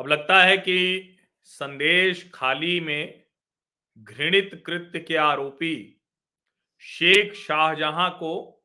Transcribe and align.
अब 0.00 0.08
लगता 0.08 0.42
है 0.42 0.56
कि 0.58 1.18
संदेश 1.42 2.30
खाली 2.34 2.80
में 2.80 3.24
घृणित 3.98 4.62
कृत्य 4.66 5.00
के 5.00 5.16
आरोपी 5.16 6.02
शेख 6.78 7.34
शाहजहां 7.34 8.10
को 8.10 8.64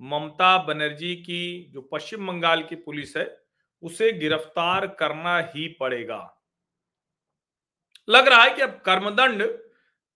ममता 0.00 0.58
बनर्जी 0.58 1.16
की, 1.16 1.70
जो 1.70 1.82
पश्चिम 1.82 2.26
बंगाल 2.26 2.62
की 2.62 2.74
पुलिस 2.74 3.16
है, 3.16 3.42
उसे 3.82 4.12
गिरफ़्तार 4.12 4.86
करना 4.86 5.38
ही 5.38 5.68
पड़ेगा। 5.80 6.42
लग 8.08 8.28
रहा 8.28 8.42
है 8.42 8.54
कि 8.54 8.62
अब 8.62 8.82
कर्मदंड 8.86 9.58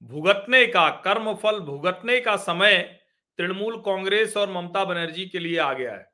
भुगतने 0.02 0.66
का, 0.66 0.90
कर्मफल 0.90 1.60
भुगतने 1.60 2.20
का 2.20 2.36
समय 2.36 3.00
तृणमूल 3.38 3.80
कांग्रेस 3.80 4.36
और 4.36 4.50
ममता 4.50 4.84
बनर्जी 4.84 5.26
के 5.26 5.38
लिए 5.38 5.58
आ 5.58 5.72
गया 5.72 5.92
है। 5.92 6.12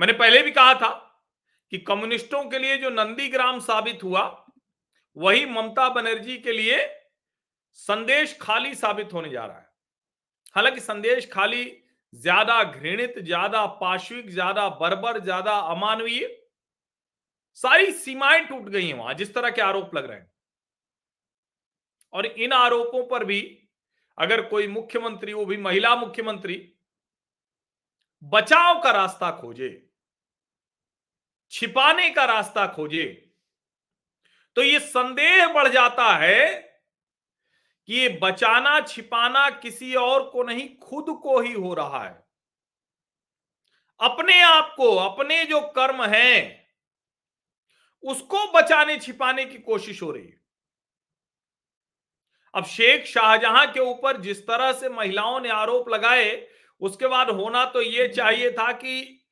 मैंने 0.00 0.12
पहले 0.12 0.42
भी 0.42 0.50
कहा 0.50 0.74
था 0.74 1.03
कि 1.72 1.78
कम्युनिस्टों 1.80 2.44
के 2.44 2.58
लिए 2.58 2.76
जो 2.78 2.90
नंदीग्राम 2.90 3.58
साबित 3.60 4.02
हुआ, 4.02 4.22
वही 5.16 5.46
ममता 5.46 5.88
बनर्जी 5.88 6.36
के 6.38 6.52
लिए 6.52 6.84
संदेश 7.78 8.36
खाली 8.40 8.74
साबित 8.74 9.12
होने 9.12 9.30
जा 9.30 9.44
रहा 9.46 9.58
है। 9.58 9.68
हालाँकि 10.54 10.80
संदेश 10.80 11.30
खाली 11.32 11.64
ज़्यादा 12.12 12.62
घृणित, 12.64 13.18
ज़्यादा 13.18 13.64
पाश्विक, 13.66 14.30
ज़्यादा 14.30 14.68
बर्बर, 14.80 15.18
ज़्यादा 15.20 15.52
अमानवीय, 15.70 16.26
सारी 17.58 17.90
सीमाएँ 17.92 18.44
टूट 18.44 18.68
गई 18.68 18.86
हैं 18.86 18.94
वहाँ, 18.94 19.14
जिस 19.14 19.34
तरह 19.34 19.50
के 19.50 19.62
आरोप 19.62 19.94
लग 19.94 20.06
रहे 20.06 20.18
हैं। 20.18 20.30
और 22.12 22.26
इन 22.26 22.52
आरोपों 22.52 23.02
पर 23.06 23.24
भी 23.24 23.40
अगर 24.18 24.42
कोई 24.42 24.66
मुख्यमंत्री 24.68 25.32
वो 25.32 25.44
भी 25.44 25.56
महिला 25.56 25.94
मुख्यमंत्री, 25.96 26.56
बचाव 28.22 28.80
का 28.80 28.90
रास्ता 28.90 29.30
खोजे 29.30 29.83
छिपाने 31.50 32.10
का 32.10 32.24
रास्ता 32.24 32.66
खोजे। 32.66 33.32
तो 34.56 34.62
ये 34.62 34.80
संदेह 34.80 35.48
बढ़ 35.48 35.68
जाता 35.68 36.14
है 36.16 36.54
कि 37.86 37.94
ये 37.94 38.18
बचाना, 38.22 38.80
छिपाना 38.80 39.50
किसी 39.50 39.94
और 39.94 40.30
को 40.30 40.42
नहीं, 40.42 40.78
खुद 40.78 41.04
को 41.22 41.40
ही 41.40 41.52
हो 41.52 41.74
रहा 41.74 42.04
है। 42.04 42.26
अपने 44.00 44.42
आप 44.42 44.74
को, 44.76 44.96
अपने 44.96 45.44
जो 45.44 45.60
कर्म 45.60 46.04
हैं, 46.04 46.68
उसको 48.02 48.52
बचाने, 48.52 48.96
छिपाने 48.96 49.44
की 49.44 49.58
कोशिश 49.58 50.02
हो 50.02 50.10
रही 50.10 50.26
है। 50.26 50.40
अब 52.54 52.64
शेख 52.64 53.06
शाहजहां 53.06 53.66
के 53.66 53.80
ऊपर 53.80 54.20
जिस 54.20 54.42
तरह 54.42 54.72
से 54.72 54.88
महिलाओं 54.88 55.40
ने 55.40 55.48
आरोप 55.48 55.88
लगाए, 55.88 56.48
उसके 56.80 57.06
बाद 57.06 57.30
होना 57.30 57.64
तो 57.64 57.82
यह 57.82 58.08
चाहिए 58.08 58.50
था 58.50 58.72
कि 58.72 59.23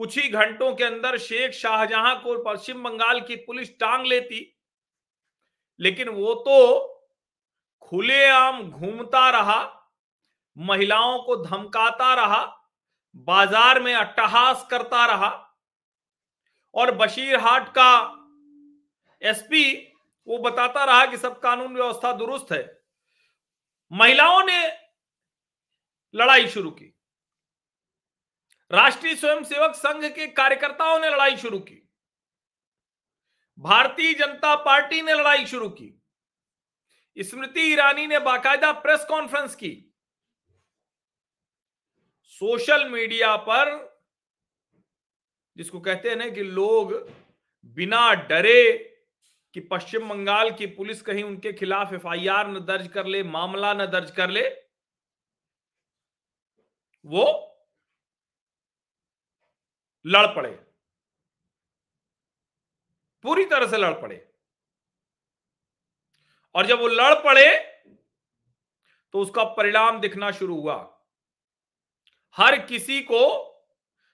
कुछ 0.00 0.16
ही 0.18 0.28
घंटों 0.30 0.74
के 0.74 0.84
अंदर 0.84 1.16
शेख 1.18 1.52
शाहजहां 1.52 2.14
को 2.16 2.36
पश्चिम 2.44 2.82
बंगाल 2.82 3.20
की 3.20 3.36
पुलिस 3.38 3.78
टांग 3.80 4.06
लेती। 4.06 4.38
लेकिन 5.80 6.08
वो 6.08 6.34
तो 6.36 6.56
खुलेआम 7.82 8.62
घूमता 8.62 9.28
रहा, 9.30 9.60
महिलाओं 10.56 11.18
को 11.18 11.36
धमकाता 11.36 12.14
रहा, 12.14 12.42
बाज़ार 13.14 13.80
में 13.82 13.92
अट्टहास 13.94 14.66
करता 14.70 15.04
रहा 15.06 15.28
और 16.74 16.94
बशीर 16.94 17.38
हाट 17.40 17.68
का 17.68 17.92
एसपी 19.22 19.64
वो 20.28 20.38
बताता 20.38 20.84
रहा 20.84 21.04
कि 21.06 21.16
सब 21.16 21.38
कानून 21.40 21.74
व्यवस्था 21.74 22.12
दुरुस्त 22.12 22.52
है। 22.52 22.62
महिलाओं 23.92 24.42
ने 24.42 24.60
लड़ाई 26.14 26.48
शुरू 26.48 26.70
की। 26.70 26.92
राष्ट्रीय 28.70 29.14
स्वयंसेवक 29.16 29.74
संघ 29.74 30.04
के 30.04 30.26
कार्यकर्ताओं 30.26 30.98
ने 30.98 31.10
लड़ाई 31.10 31.36
शुरू 31.36 31.58
की। 31.58 31.88
भारतीय 33.58 34.12
जनता 34.14 34.54
पार्टी 34.54 35.02
ने 35.02 35.14
लड़ाई 35.14 35.46
शुरू 35.46 35.68
की। 35.68 36.02
स्मृति 37.16 37.60
ईरानी 37.60 38.06
ने 38.06 38.18
बाकायदा 38.18 38.72
प्रेस 38.72 39.04
कॉन्फ्रेंस 39.04 39.54
की। 39.54 39.94
सोशल 42.24 42.88
मीडिया 42.88 43.36
पर, 43.36 43.98
जिसको 45.56 45.80
कहते 45.80 46.08
हैं 46.08 46.16
ना 46.16 46.28
कि 46.28 46.42
लोग 46.42 46.92
बिना 47.64 48.14
डरे 48.14 48.72
कि 49.54 49.60
पश्चिम 49.60 50.08
बंगाल 50.08 50.50
की 50.50 50.66
पुलिस 50.66 51.02
कहीं 51.02 51.24
उनके 51.24 51.52
खिलाफ 51.52 51.92
एफआईआर 51.92 52.48
न 52.48 52.60
दर्ज 52.60 52.88
कर 52.88 53.06
ले, 53.06 53.22
मामला 53.22 53.74
न 53.74 53.86
दर्ज 53.86 54.10
कर 54.10 54.30
ले, 54.30 54.48
वो 57.04 57.49
लड़ 60.04 60.26
पड़े। 60.26 60.50
पूरी 63.24 63.44
तरह 63.44 63.66
से 63.66 63.76
लड़ 63.76 63.92
पड़े। 63.92 64.26
और 66.54 66.66
जब 66.66 66.78
वो 66.80 66.86
लड़ 66.88 67.14
पड़े 67.14 67.58
तो 69.14 69.20
उसका 69.20 69.44
परिणाम 69.44 70.00
दिखना 70.00 70.30
शुरू 70.30 70.60
हुआ। 70.60 70.76
हर 72.36 72.58
किसी 72.60 73.00
को 73.02 73.46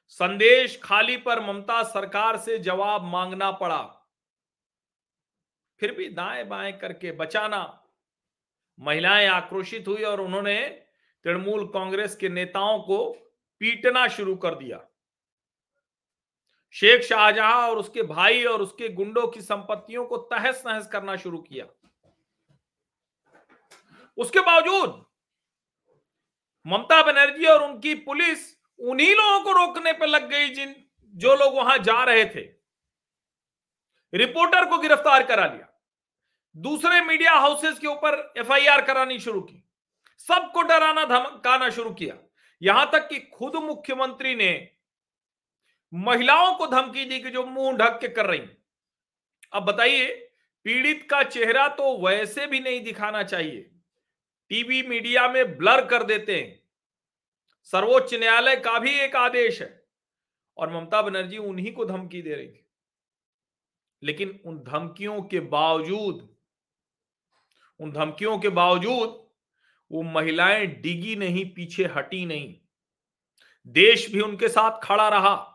संदेश 0.08 0.78
खाली 0.82 1.16
पर 1.16 1.41
ममता 1.41 1.82
सरकार 1.82 2.36
से 2.36 2.58
जवाब 2.58 3.02
मांगना 3.02 3.50
पड़ा। 3.50 3.82
फिर 5.80 5.92
भी 5.92 6.08
दाएँ 6.08 6.44
बाएँ 6.44 6.72
करके 6.72 7.12
बचाना। 7.12 7.62
महिलाएँ 8.78 9.26
आक्रोशित 9.26 9.88
हुई 9.88 10.02
और 10.02 10.20
उन्होंने 10.20 10.66
तृणमूल 11.25 11.66
कांग्रेस 11.69 12.16
के 12.16 12.28
नेताओं 12.28 12.78
को 12.78 13.12
पीटना 13.60 14.06
शुरू 14.08 14.36
कर 14.36 14.54
दिया। 14.54 14.78
शेख 16.75 17.03
शाहजहां 17.03 17.69
और 17.71 17.78
उसके 17.78 18.03
भाई 18.03 18.44
और 18.44 18.62
उसके 18.62 18.88
गुंडों 18.88 19.27
की 19.27 19.41
संपत्तियों 19.41 20.04
को 20.04 20.16
तहस 20.16 20.62
नहस 20.66 20.87
करना 20.87 21.16
शुरू 21.16 21.38
किया। 21.38 21.66
उसके 24.19 24.41
बावजूद 24.41 25.05
ममता 26.66 27.03
बनर्जी 27.03 27.47
और 27.47 27.62
उनकी 27.62 27.94
पुलिस 27.94 28.56
उन्हीं 28.81 29.15
लोगों 29.15 29.41
को 29.44 29.53
रोकने 29.53 29.93
पर 29.93 30.06
लग 30.06 30.28
गई 30.31 30.49
जिन, 30.49 30.75
जो 31.15 31.34
लोग 31.34 31.55
वहाँ 31.55 31.78
जा 31.78 32.03
रहे 32.05 32.25
थे। 32.25 32.41
रिपोर्टर 34.12 34.65
को 34.65 34.78
गिरफ़्तार 34.78 35.22
करा 35.22 35.47
लिया। 35.47 35.69
दूसरे 36.56 37.00
मीडिया 37.00 37.32
हाउसेस 37.32 37.78
के 37.78 37.87
ऊपर 37.87 38.34
एफआईआर 38.38 38.84
करानी 38.84 39.19
शुरू 39.19 39.41
की। 39.41 39.62
सबको 40.19 40.62
डराना 40.62 41.05
धमकाना 41.05 41.71
शुरू 41.71 41.91
किया। 41.91 42.16
यहाँ 42.62 42.91
तक 42.93 43.09
कि 43.09 43.19
खुद 43.34 43.56
मुख्यमंत्री 43.56 44.34
ने 44.34 44.75
महिलाओं 45.96 46.54
को 46.54 46.66
धमकी 46.66 47.04
दी 47.04 47.20
कि 47.20 47.30
जो 47.30 47.46
मुँह 47.46 47.76
ढक 47.76 48.00
के 48.00 48.08
कर 48.08 48.26
रही 48.26 48.42
अब 49.52 49.62
बताइए, 49.62 50.30
पीड़ित 50.64 51.06
का 51.10 51.22
चेहरा 51.22 51.68
तो 51.68 52.06
वैसे 52.06 52.46
भी 52.46 52.60
नहीं 52.60 52.80
दिखाना 52.80 53.22
चाहिए। 53.22 53.70
टीवी 54.48 54.82
मीडिया 54.82 55.28
में 55.28 55.58
ब्लर 55.58 55.86
कर 55.86 56.02
देते 56.02 56.40
हैं। 56.40 56.62
सर्वोच्च 57.64 58.14
न्यायालय 58.14 58.56
का 58.56 58.78
भी 58.78 58.90
एक 58.90 59.16
आदेश 59.16 59.62
है 59.62 59.86
और 60.56 60.70
ममता 60.70 61.02
बनर्जी 61.02 61.38
उन्हीं 61.38 61.72
को 61.72 61.84
धमकी 61.84 62.22
दे 62.22 62.34
रही 62.34 62.48
थी। 62.48 62.66
लेकिन 64.02 64.40
उन 64.46 64.58
धमकियों 64.58 65.22
के 65.22 65.40
बावजूद, 65.40 66.36
उन 67.80 67.92
धमकियों 67.92 68.38
के 68.38 68.48
बावजूद 68.48 69.28
वो 69.92 70.02
महिलाएँ 70.02 70.66
डिगी 70.66 71.16
नहीं, 71.16 71.54
पीछे 71.54 71.84
हटी 71.84 72.26
नहीं। 72.26 72.60
देश 73.66 74.10
भी 74.10 74.20
उनके 74.20 74.48
साथ 74.48 74.80
खड़ा 74.82 75.08
रहा। 75.08 75.52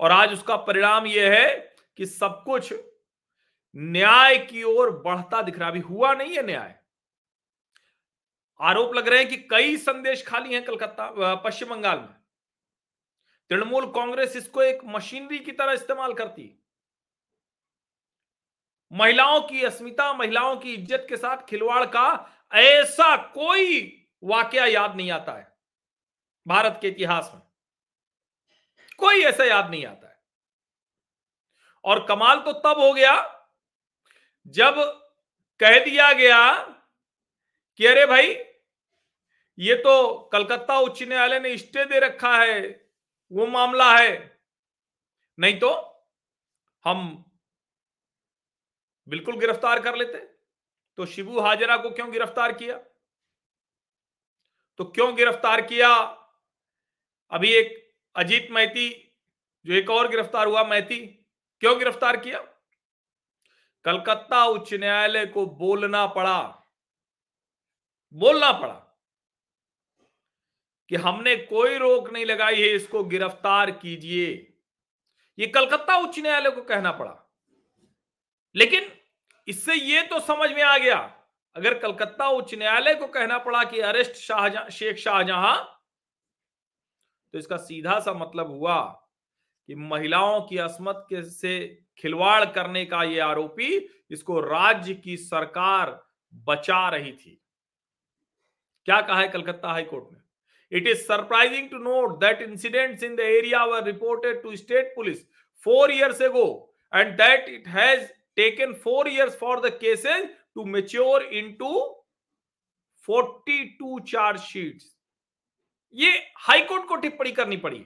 और 0.00 0.12
आज 0.12 0.32
उसका 0.32 0.56
परिणाम 0.56 1.06
यह 1.06 1.34
है 1.34 1.54
कि 1.98 2.06
सब 2.06 2.42
कुछ 2.44 2.72
न्याय 3.76 4.36
की 4.38 4.62
ओर 4.62 4.90
बढ़ता 4.98 5.40
दिख 5.42 5.58
रहा 5.58 5.68
अभी 5.68 5.80
हुआ 5.80 6.12
नहीं 6.14 6.36
है 6.36 6.42
न्याय। 6.42 6.74
आरोप 8.60 8.94
लग 8.94 9.08
रहे 9.08 9.18
हैं 9.18 9.28
कि 9.28 9.36
कई 9.50 9.76
संदेश 9.76 10.26
खाली 10.26 10.54
हैं 10.54 10.64
कलकत्ता 10.64 11.34
पश्चिम 11.44 11.68
बंगाल 11.68 11.98
में। 11.98 12.14
तृणमूल 13.50 13.86
कांग्रेस 13.92 14.36
इसको 14.36 14.62
एक 14.62 14.80
मशीनरी 14.86 15.38
की 15.38 15.52
तरह 15.52 15.72
इस्तेमाल 15.72 16.12
करती। 16.12 16.52
महिलाओं 18.92 19.40
की 19.40 19.62
अस्मिता, 19.64 20.12
महिलाओं 20.12 20.56
की 20.56 20.74
इज़्ज़त 20.74 21.06
के 21.08 21.16
साथ 21.16 21.46
खिलवाड़ 21.48 21.84
का 21.86 22.08
ऐसा 22.54 23.16
कोई 23.16 23.92
वाकया 24.22 24.64
याद 24.66 24.96
नहीं 24.96 25.10
आता 25.10 25.32
है। 25.32 25.52
भारत 26.46 26.78
के 26.82 26.88
इतिहास 26.88 27.30
में। 27.34 27.42
कोई 28.98 29.22
ऐसा 29.22 29.44
याद 29.44 29.70
नहीं 29.70 29.86
आता 29.86 30.08
है। 30.08 30.20
और 31.84 32.06
कमाल 32.06 32.40
तो 32.40 32.52
तब 32.52 32.80
हो 32.80 32.92
गया, 32.94 33.14
जब 34.46 34.74
कह 35.60 35.84
दिया 35.84 36.12
गया 36.12 36.58
कि 37.76 37.86
अरे 37.86 38.06
भाई, 38.06 38.34
ये 39.58 39.74
तो 39.74 40.18
कलकत्ता 40.32 40.78
उच्च 40.78 41.02
न्यायालय 41.02 41.40
ने 41.40 41.56
स्टे 41.58 41.84
दे 41.84 41.98
रखा 41.98 42.36
है, 42.38 42.88
वो 43.32 43.46
मामला 43.46 43.98
है। 43.98 44.40
नहीं 45.38 45.58
तो 45.60 45.70
हम 46.84 47.24
बिल्कुल 49.08 49.36
गिरफ़्तार 49.36 49.80
कर 49.82 49.96
लेते। 49.96 50.18
तो 50.98 51.06
शिबू 51.06 51.40
हाजरा 51.40 51.76
को 51.76 51.90
क्यों 51.90 52.12
गिरफ़्तार 52.12 52.52
किया? 52.52 52.76
तो 54.78 54.84
क्यों 54.84 55.16
गिरफ़्तार 55.16 55.60
किया? 55.60 55.94
अभी 57.32 57.52
एक 57.52 57.85
अजीत 58.16 58.48
मैती, 58.50 58.88
जो 59.66 59.74
एक 59.74 59.90
और 59.90 60.08
गिरफ़्तार 60.08 60.46
हुआ, 60.46 60.64
मैती, 60.64 60.96
क्यों 61.62 61.78
गिरफ़्तार 61.78 62.16
किया? 62.16 62.38
कलकत्ता 63.84 64.44
उच्च 64.44 64.72
न्यायालय 64.74 65.26
को 65.26 65.46
बोलना 65.46 66.06
पड़ा। 66.06 66.40
बोलना 68.14 68.52
पड़ा 68.52 68.74
कि 70.90 70.96
हमने 70.96 71.36
कोई 71.36 71.78
रोक 71.78 72.10
नहीं 72.12 72.24
लगाई 72.26 72.60
है, 72.62 72.68
इसको 72.68 73.04
गिरफ़्तार 73.04 73.70
कीजिए। 73.70 74.26
ये 75.38 75.46
कलकत्ता 75.46 75.96
उच्च 75.96 76.18
न्यायालय 76.18 76.50
को 76.50 76.62
कहना 76.62 76.92
पड़ा। 76.92 77.14
लेकिन 78.54 78.90
इससे 79.48 79.74
ये 79.74 80.02
तो 80.02 80.20
समझ 80.20 80.50
में 80.50 80.62
आ 80.62 80.76
गया, 80.78 80.98
अगर 81.56 81.78
कलकत्ता 81.78 82.28
उच्च 82.28 82.54
न्यायालय 82.54 82.94
को 82.94 83.06
कहना 83.06 83.38
पड़ा 83.38 83.64
कि 83.64 83.80
अरेस्ट 83.80 84.12
शाहजहां, 84.12 84.70
शेख 84.70 84.96
शाहजहां 84.96 85.56
तो 87.36 87.40
इसका 87.40 87.56
सीधा 87.56 87.98
सा 88.00 88.12
मतलब 88.12 88.50
हुआ 88.50 88.78
कि 89.68 89.74
महिलाओं 89.74 90.40
की 90.40 90.58
असमत 90.58 91.04
के 91.08 91.22
से 91.22 91.56
खिलवाड़ 91.98 92.44
करने 92.44 92.84
का 92.84 93.02
यह 93.02 93.24
आरोपी 93.24 93.76
इसको 94.10 94.40
राज्य 94.40 94.94
की 94.94 95.16
सरकार 95.16 95.90
बचा 96.46 96.88
रही 96.88 97.12
थी। 97.12 97.42
क्या 98.88 99.00
कहा 99.00 99.18
है 99.20 99.28
कलकत्ता 99.28 99.68
हाईकोर्ट 99.68 100.06
ने? 100.12 100.78
It 100.78 100.88
is 100.88 101.02
surprising 101.02 101.68
to 101.70 101.78
note 101.78 102.18
that 102.20 102.42
incident 102.42 103.02
in 103.02 103.16
the 103.16 103.20
area 103.20 103.64
were 103.64 103.84
reported 103.84 104.42
to 104.42 104.56
state 104.56 104.92
police 104.96 105.24
four 105.64 105.90
years 105.90 106.22
go 106.32 106.48
and 106.92 107.16
that 107.16 107.48
it 107.48 107.68
has 107.68 108.10
taken 108.36 108.72
four 108.84 109.08
years 109.08 109.38
for 109.38 109.60
the 109.60 109.78
cases 109.78 110.28
to 110.54 110.64
mature 110.72 111.22
into 111.52 111.74
forty 113.08 113.64
two 113.78 113.98
sheets 114.38 114.95
ये 115.96 116.12
high court 116.38 116.86
को 116.88 116.96
टिप्पणी 116.96 117.32
करनी 117.32 117.56
पड़ी। 117.56 117.78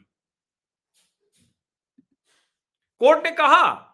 court 3.01 3.25
ने 3.25 3.31
कहा 3.31 3.87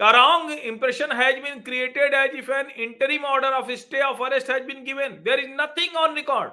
wrong 0.00 0.50
impression 0.50 1.12
has 1.12 1.36
been 1.40 1.60
created 1.62 2.14
as 2.14 2.34
if 2.36 2.50
an 2.52 2.70
interim 2.82 3.24
order 3.24 3.52
of 3.52 3.70
stay 3.78 4.00
of 4.02 4.22
arrest 4.24 4.50
has 4.50 4.62
been 4.64 4.84
given. 4.84 5.22
There 5.22 5.40
is 5.40 5.50
nothing 5.50 5.96
on 5.96 6.14
record 6.14 6.52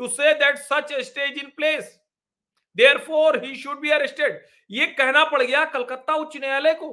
to 0.00 0.08
say 0.08 0.32
that 0.34 0.58
such 0.58 0.92
stage 1.06 1.38
in 1.38 1.50
place. 1.56 1.88
Therefore 2.98 3.44
he 3.44 3.54
should 3.56 3.80
be 3.80 3.90
arrested. 3.90 4.44
ये 4.70 4.86
कहना 4.86 5.24
पड़ 5.24 5.42
गया 5.42 5.64
कलकत्ता 5.64 6.14
उच्च 6.14 6.36
न्यायालय 6.36 6.74
को। 6.74 6.92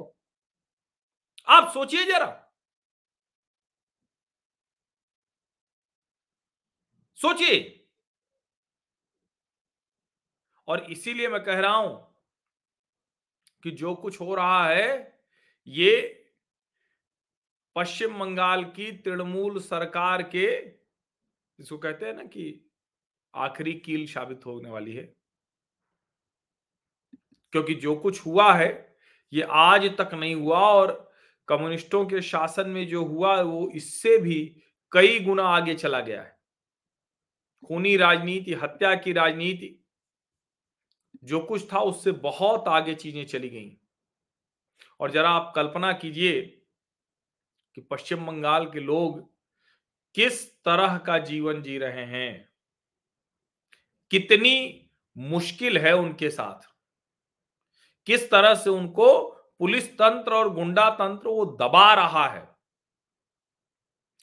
आप 1.48 1.70
सोचिए 1.74 2.04
जरा। 2.04 2.26
सोचिए। 7.18 7.81
और 10.68 10.80
इसीलिए 10.80 11.28
मैं 11.28 11.44
कह 11.44 11.60
रहा 11.60 11.74
हूँ 11.74 12.16
कि 13.62 13.70
जो 13.70 13.94
कुछ 13.94 14.20
हो 14.20 14.34
रहा 14.34 14.68
है, 14.68 15.20
ये 15.66 16.18
पश्चिम 17.76 18.18
बंगाल 18.18 18.64
की 18.64 18.92
तृणमूल 18.92 19.60
सरकार 19.60 20.22
के, 20.22 20.68
जिसको 21.58 21.78
कहते 21.78 22.06
हैं 22.06 22.14
ना 22.14 22.22
कि 22.22 22.70
आखिरी 23.34 23.72
कील 23.72 24.06
साबित 24.06 24.46
होने 24.46 24.70
वाली 24.70 24.92
है। 24.92 25.14
क्योंकि 27.52 27.74
जो 27.74 27.96
कुछ 27.96 28.26
हुआ 28.26 28.54
है, 28.54 28.96
ये 29.32 29.42
आज 29.42 29.96
तक 29.98 30.10
नहीं 30.14 30.34
हुआ 30.34 30.58
और 30.58 31.12
कम्युनिस्टों 31.48 32.06
के 32.06 32.22
शासन 32.22 32.70
में 32.70 32.88
जो 32.88 33.04
हुआ, 33.04 33.40
वो 33.40 33.70
इससे 33.74 34.18
भी 34.18 34.56
कई 34.92 35.20
गुना 35.20 35.42
आगे 35.42 35.74
चला 35.74 36.00
गया 36.00 36.22
है। 36.22 36.38
खूनी 37.66 37.96
राजनीति, 37.96 38.54
हत्या 38.54 38.94
की 38.94 39.12
राजनीति 39.12 39.81
जो 41.24 41.40
कुछ 41.40 41.72
था 41.72 41.78
उससे 41.78 42.12
बहुत 42.12 42.68
आगे 42.68 42.94
चीज़ें 42.94 43.26
चली 43.26 43.48
गई। 43.48 43.76
और 45.00 45.10
जरा 45.10 45.30
आप 45.30 45.52
कल्पना 45.56 45.92
कीजिए 45.92 46.42
कि 47.74 47.80
पश्चिम 47.80 48.26
बंगाल 48.26 48.66
के 48.66 48.80
लोग 48.80 49.30
किस 50.14 50.62
तरह 50.64 50.98
का 50.98 51.18
जीवन 51.18 51.62
जी 51.62 51.78
रहे 51.78 52.04
हैं। 52.04 52.48
कितनी 54.10 54.90
मुश्किल 55.16 55.78
है 55.78 55.92
उनके 55.92 56.30
साथ। 56.30 56.68
किस 58.06 58.30
तरह 58.30 58.54
से 58.54 58.70
उनको 58.70 59.22
पुलिस 59.58 59.94
तंत्र 59.94 60.32
और 60.32 60.54
गुंडा 60.54 60.90
तंत्र 60.90 61.28
वो 61.28 61.44
दबा 61.44 61.94
रहा 61.94 62.26
है। 62.28 62.56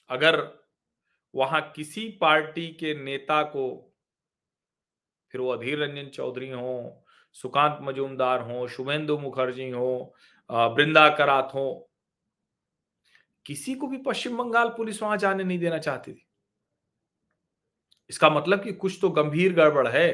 अगर 0.08 0.64
वहाँ 1.34 1.72
किसी 1.76 2.08
पार्टी 2.08 2.68
के 2.68 3.04
नेता 3.04 3.42
को 3.42 3.89
फिर 5.34 5.40
वो 5.40 5.50
अधीर 5.50 5.78
रंजन 5.78 6.08
चौधरी 6.08 6.50
हो, 6.50 7.04
सुकांत 7.36 7.78
मजूमदार 7.82 8.40
हो, 8.42 8.66
शुभेंदु 8.68 9.18
मुखर्जी 9.18 9.68
हो 9.70 10.14
वृंदा 10.50 11.08
करात 11.16 11.50
हो, 11.54 11.90
किसी 13.46 13.74
को 13.74 13.86
भी 13.86 13.98
पश्चिम 14.00 14.36
बंगाल 14.38 14.68
पुलिस 14.76 15.02
वहाँ 15.02 15.16
जाने 15.16 15.44
नहीं 15.44 15.58
देना 15.58 15.78
चाहती 15.78 16.12
थी। 16.12 16.26
इसका 18.10 18.30
मतलब 18.30 18.62
कि 18.62 18.72
कुछ 18.74 18.98
तो 19.00 19.08
गंभीर 19.10 19.52
गड़बड़ 19.54 19.86
है, 19.88 20.10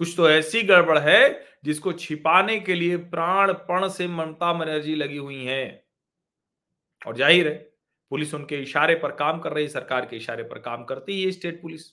कुछ 0.00 0.14
तो 0.16 0.28
ऐसी 0.30 0.62
गड़बड़ 0.64 0.98
है 0.98 1.44
जिसको 1.64 1.92
छिपाने 1.94 2.58
के 2.60 2.74
लिए 2.74 2.96
प्राण 2.96 3.52
पण 3.68 3.88
से 3.88 4.06
ममता 4.08 4.52
बनर्जी 4.52 4.94
लगी 4.94 5.16
हुई 5.16 5.44
हैं। 5.44 5.84
और 7.02 7.16
ज़ाहिर 7.16 7.48
है, 7.48 7.54
पुलिस 8.12 8.34
उनके 8.34 8.56
इशारे 8.62 8.94
पर 8.94 9.12
काम 9.12 9.38
कर 9.40 9.52
रही 9.52 9.68
सरकार 9.68 10.06
के 10.06 10.16
इशारे 10.16 10.42
पर 10.44 10.58
काम 10.60 10.84
करती 10.84 11.22
है 11.22 11.30
स्टेट 11.32 11.60
पुलिस। 11.62 11.92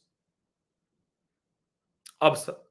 अब 2.21 2.35
सब 2.35 2.67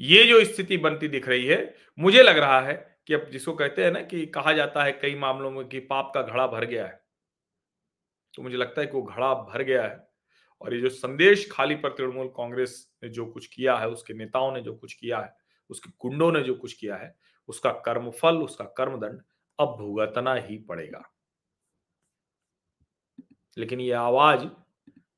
ये 0.00 0.24
जो 0.24 0.44
स्थिति 0.44 0.76
बनती 0.76 1.08
दिख 1.08 1.28
रही 1.28 1.46
है, 1.46 1.74
मुझे 1.98 2.22
लग 2.22 2.38
रहा 2.38 2.60
है 2.60 3.00
कि 3.06 3.14
अब 3.14 3.28
जिसको 3.32 3.52
कहते 3.52 3.84
हैं 3.84 3.92
ना 3.92 4.00
कि 4.00 4.26
कहा 4.26 4.52
जाता 4.52 4.84
है 4.84 4.92
कई 4.92 5.14
मामलों 5.14 5.50
में 5.50 5.68
कि 5.68 5.80
पाप 5.80 6.12
का 6.14 6.22
घड़ा 6.22 6.46
भर 6.46 6.64
गया 6.64 6.86
है। 6.86 7.04
तो 8.34 8.42
मुझे 8.42 8.56
लगता 8.56 8.80
है 8.80 8.86
कि 8.86 8.92
वो 8.92 9.02
घड़ा 9.02 9.34
भर 9.34 9.62
गया 9.62 9.82
है। 9.82 10.08
और 10.60 10.74
ये 10.74 10.80
जो 10.80 10.88
संदेश 10.88 11.48
खाली 11.52 11.74
पर 11.74 11.88
तृणमूल 11.88 12.28
कांग्रेस 12.28 12.92
ने 13.04 13.10
जो 13.10 13.26
कुछ 13.26 13.46
किया 13.46 13.76
है, 13.76 13.88
उसके 13.88 14.14
नेताओं 14.14 14.52
ने 14.52 14.60
जो 14.60 14.74
कुछ 14.74 14.94
किया 14.94 15.20
है, 15.20 15.36
उसके 15.70 15.90
गुंडों 15.90 16.32
ने 16.32 16.40
जो 16.40 16.54
कुछ 16.54 16.72
किया 16.72 16.96
है, 16.96 17.16
उसका 17.48 17.72
कर्मफल, 17.72 18.36
उसका 18.36 18.64
कर्मदंड 18.64 19.22
अब 19.58 19.76
भुगतना 19.78 20.34
ही 20.34 20.58
पड़ेगा। 20.58 21.10
लेकिन 23.58 23.80
ये 23.80 23.92
आवाज़ 23.92 24.46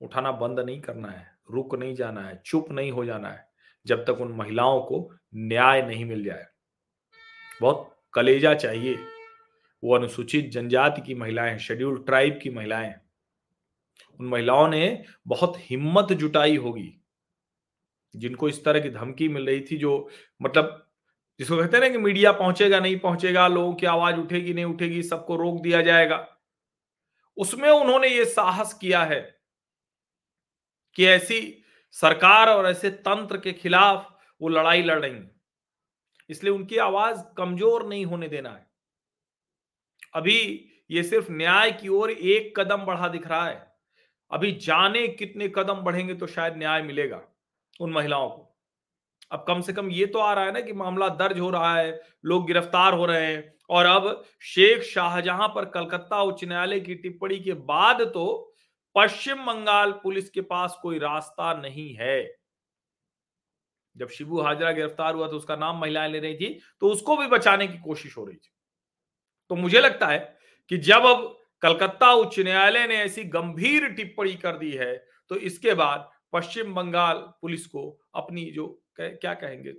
उठाना 0.02 0.32
बंद 0.32 0.60
नहीं 0.60 0.80
करना 0.80 1.08
है, 1.08 1.38
रुक 1.50 1.74
नहीं 1.74 1.94
जाना 1.94 2.20
है, 2.20 2.42
चुप 2.46 2.70
नहीं 2.70 2.92
हो 2.92 3.04
जाना 3.04 3.30
है। 3.30 3.48
जब 3.86 4.04
तक 4.04 4.20
उन 4.20 4.32
महिलाओं 4.32 4.80
को 4.80 5.14
न्याय 5.34 5.82
नहीं 5.82 6.04
मिल 6.04 6.24
जाए। 6.24 6.46
बहुत 7.60 8.04
कलेजा 8.14 8.54
चाहिए। 8.54 8.98
वो 9.84 9.96
अनुसूचित 9.96 10.50
जनजाति 10.50 11.02
की 11.02 11.14
महिलाएँ 11.14 11.58
शेड्यूल 11.58 12.02
ट्राइब 12.02 12.40
की 12.42 12.50
महिलाएँ। 12.50 12.94
उन 14.20 14.26
महिलाओं 14.26 14.68
ने 14.68 15.04
बहुत 15.26 15.52
हिम्मत 15.56 16.12
जुटाई 16.12 16.56
होगी। 16.56 17.00
जिनको 18.16 18.48
इस 18.48 18.64
तरह 18.64 18.80
की 18.80 18.90
धमकी 18.90 19.28
मिल 19.28 19.46
रही 19.46 19.60
थी 19.60 19.76
जो 19.76 20.10
मतलब 20.42 20.82
जिसको 21.38 21.56
कहते 21.56 21.76
हैं 21.76 21.84
ना 21.84 21.90
कि 21.90 21.98
मीडिया 21.98 22.32
पहुंचेगा, 22.32 22.80
नहीं 22.80 22.98
पहुंचेगा, 22.98 23.48
लोगों 23.48 23.74
की 23.74 23.86
आवाज़ 23.86 24.16
उठेगी, 24.16 24.54
नहीं 24.54 24.64
उठेगी, 24.64 25.02
सबको 25.02 25.36
रोक 25.36 25.62
दिया 25.62 25.82
जाएगा। 25.82 26.36
उसमें 27.36 27.70
उन्होंने 27.70 28.08
ये 28.08 28.24
साहस 28.24 28.74
किया 28.74 29.04
है 29.04 29.40
कि 30.94 31.06
ऐसी 31.06 31.62
सरकार 31.96 32.48
और 32.48 32.66
ऐसे 32.66 32.90
तंत्र 33.02 33.36
के 33.38 33.52
खिलाफ 33.54 34.08
वो 34.40 34.48
लड़ाई 34.48 34.82
लड़ 34.82 34.98
रही 34.98 35.20
इसलिए 36.30 36.52
उनकी 36.52 36.76
आवाज़ 36.78 37.22
कमज़ोर 37.36 37.86
नहीं 37.88 38.04
होने 38.06 38.28
देना 38.28 38.50
है। 38.50 38.66
अभी 40.14 40.38
ये 40.90 41.02
सिर्फ़ 41.02 41.30
न्याय 41.32 41.70
की 41.72 41.88
ओर 41.90 42.10
एक 42.10 42.52
कदम 42.58 42.84
बढ़ा 42.84 43.08
दिख 43.08 43.26
रहा 43.28 43.46
है। 43.46 43.64
अभी 44.30 44.50
जाने 44.62 45.06
कितने 45.10 45.48
कदम 45.48 45.80
बढ़ेंगे 45.82 46.14
तो 46.14 46.26
शायद 46.26 46.56
न्याय 46.58 46.82
मिलेगा 46.82 47.20
उन 47.80 47.92
महिलाओं 47.92 48.28
को। 48.28 48.42
अब 49.30 49.44
कम 49.48 49.60
से 49.60 49.72
कम 49.72 49.90
ये 49.90 50.06
तो 50.06 50.18
आ 50.18 50.32
रहा 50.32 50.44
है 50.44 50.52
ना 50.52 50.60
कि 50.60 50.72
मामला 50.74 51.08
दर्ज 51.10 51.38
हो 51.38 51.50
रहा 51.50 51.76
है, 51.76 52.00
लोग 52.24 52.46
गिरफ़्तार 52.46 52.94
हो 52.94 53.06
रहे 53.06 53.26
हैं 53.26 53.54
और 53.70 53.86
अब 53.86 54.24
शेख 54.44 54.82
शाहजहां 54.84 55.48
पर 55.48 55.64
कलकत्ता 55.70 56.20
उच्च 56.22 56.44
न्यायालय 56.44 56.80
की 56.80 56.94
टिप्पणी 56.96 57.38
के 57.40 57.52
बाद 57.64 58.02
तो 58.14 58.52
पश्चिम 58.96 59.44
बंगाल 59.46 59.92
पुलिस 60.02 60.30
के 60.30 60.40
पास 60.42 60.78
कोई 60.82 60.98
रास्ता 60.98 61.52
नहीं 61.54 61.92
है। 61.94 62.36
जब 63.96 64.08
शिबू 64.08 64.40
हाजरा 64.40 64.70
गिरफ़्तार 64.72 65.14
हुआ 65.14 65.28
तो 65.28 65.36
उसका 65.36 65.56
नाम 65.56 65.78
महिलाएँ 65.80 66.10
ले 66.10 66.18
रही 66.20 66.34
थी 66.34 66.60
तो 66.80 66.88
उसको 66.88 67.16
भी 67.16 67.26
बचाने 67.28 67.66
की 67.68 67.78
कोशिश 67.78 68.16
हो 68.16 68.24
रही 68.24 68.36
थी। 68.36 68.50
तो 69.50 69.54
मुझे 69.56 69.80
लगता 69.80 70.06
है 70.06 70.18
कि 70.70 70.78
जब 70.78 71.06
अब 71.06 71.36
कलकत्ता 71.62 72.12
उच्च 72.12 72.38
न्यायालय 72.40 72.86
ने 72.86 72.96
ऐसी 72.96 73.24
गंभीर 73.26 73.88
टिप्पणी 73.90 74.34
कर 74.36 74.56
दी 74.58 74.70
है 74.72 74.96
तो 75.30 75.36
इसके 75.38 75.74
बाद 75.74 76.10
पश्चिम 76.32 76.74
बंगाल 76.74 77.18
पुलिस 77.42 77.66
को 77.66 77.88
अपनी 78.14 78.44
जो 78.50 78.66
क्या 79.00 79.32
कहेंगे, 79.34 79.72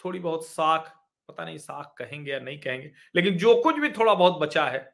थोड़ी 0.00 0.18
बहुत 0.18 0.46
साख, 0.46 0.92
पता 1.28 1.44
नहीं 1.44 1.58
साख 1.58 1.94
कहेंगे 1.98 2.32
या 2.32 2.38
नहीं 2.40 2.58
कहेंगे, 2.60 2.90
लेकिन 3.14 3.36
जो 3.38 3.54
कुछ 3.62 3.78
भी 3.78 3.90
थोड़ा 3.90 4.14
बहुत 4.14 4.40
बचा 4.40 4.64
है, 4.66 4.92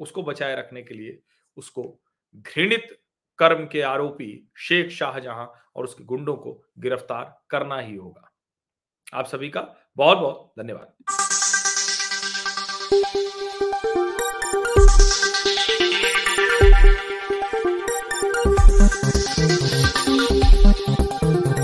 उसको 0.00 0.22
बचाए 0.22 0.56
रखने 0.56 0.82
के 0.82 0.94
लिए 0.94 1.18
उसको 1.56 1.84
घृणित 2.34 2.98
कर्म 3.38 3.66
के 3.66 3.82
आरोपी 3.82 4.50
शेख 4.56 4.90
शाहजहां 4.90 5.46
और 5.76 5.84
उसके 5.84 6.04
गुंडों 6.04 6.36
को 6.36 6.62
गिरफ़्तार 6.78 7.40
करना 7.50 7.78
ही 7.78 7.96
होगा। 7.96 8.30
आप 9.14 9.26
सभी 9.26 9.48
का 9.48 9.68
बहुत 9.96 10.18
बहुत 10.18 10.52
धन्यवाद। 10.58 10.92